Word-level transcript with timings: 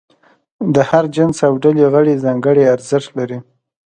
د 0.73 0.75
هر 0.89 1.03
جنس 1.15 1.37
او 1.47 1.53
ډلې 1.63 1.85
غړي 1.93 2.15
ځانګړي 2.25 2.63
ارزښت 2.73 3.09
لري. 3.19 3.39